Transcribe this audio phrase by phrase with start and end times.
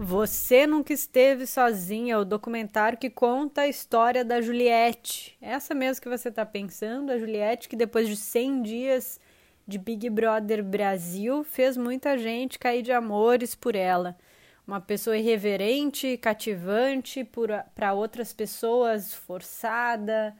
[0.00, 5.36] Você Nunca Esteve Sozinha, o documentário que conta a história da Juliette.
[5.42, 9.20] Essa mesmo que você está pensando, a Juliette que depois de 100 dias
[9.66, 14.16] de Big Brother Brasil fez muita gente cair de amores por ela.
[14.64, 17.28] Uma pessoa irreverente, cativante
[17.74, 20.32] para outras pessoas, forçada,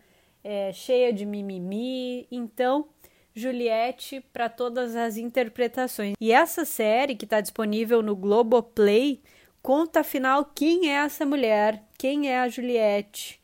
[0.45, 2.29] é, cheia de mimimi.
[2.31, 2.87] Então,
[3.35, 6.15] Juliette para todas as interpretações.
[6.21, 9.21] E essa série que está disponível no Globoplay
[9.69, 13.39] conta afinal quem é essa mulher, quem é a Juliette,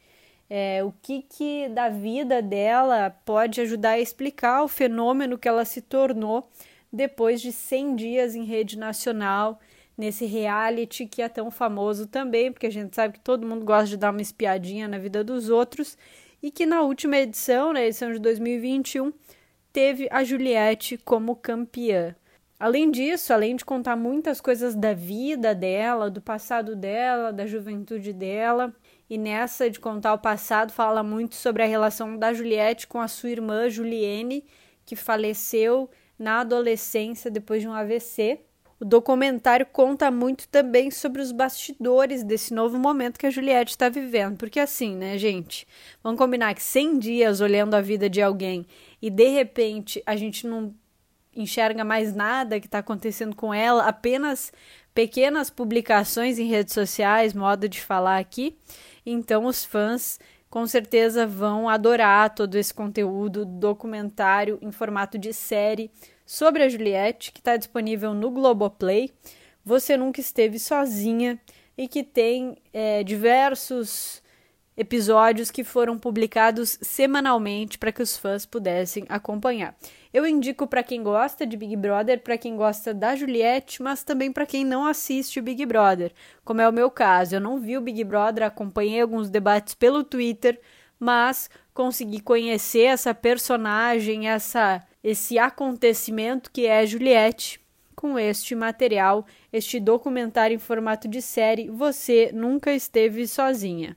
[0.48, 5.66] é, o que, que da vida dela pode ajudar a explicar o fenômeno que ela
[5.66, 6.50] se tornou
[6.90, 9.60] depois de 100 dias em rede nacional,
[9.98, 13.88] nesse reality que é tão famoso também, porque a gente sabe que todo mundo gosta
[13.88, 15.94] de dar uma espiadinha na vida dos outros,
[16.42, 19.12] e que na última edição, na edição de 2021,
[19.70, 22.16] teve a Juliette como campeã.
[22.64, 28.10] Além disso, além de contar muitas coisas da vida dela, do passado dela, da juventude
[28.10, 28.74] dela,
[29.10, 33.06] e nessa de contar o passado, fala muito sobre a relação da Juliette com a
[33.06, 34.46] sua irmã Juliene,
[34.86, 38.40] que faleceu na adolescência depois de um AVC.
[38.80, 43.90] O documentário conta muito também sobre os bastidores desse novo momento que a Juliette está
[43.90, 44.38] vivendo.
[44.38, 45.68] Porque assim, né, gente?
[46.02, 48.66] Vamos combinar que 100 dias olhando a vida de alguém
[49.02, 50.74] e de repente a gente não
[51.36, 54.52] enxerga mais nada que está acontecendo com ela, apenas
[54.94, 58.56] pequenas publicações em redes sociais, modo de falar aqui.
[59.04, 60.18] Então, os fãs
[60.48, 65.90] com certeza vão adorar todo esse conteúdo documentário em formato de série
[66.24, 69.10] sobre a Juliette, que está disponível no Globoplay.
[69.64, 71.40] Você nunca esteve sozinha
[71.76, 74.22] e que tem é, diversos
[74.76, 79.76] episódios que foram publicados semanalmente para que os fãs pudessem acompanhar.
[80.12, 84.32] Eu indico para quem gosta de Big Brother, para quem gosta da Juliette, mas também
[84.32, 86.12] para quem não assiste o Big Brother,
[86.44, 87.36] como é o meu caso.
[87.36, 90.60] Eu não vi o Big Brother, acompanhei alguns debates pelo Twitter,
[90.98, 97.60] mas consegui conhecer essa personagem, essa esse acontecimento que é Juliette
[97.94, 103.96] com este material, este documentário em formato de série Você Nunca Esteve Sozinha.